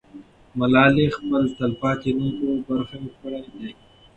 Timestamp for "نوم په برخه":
2.17-2.97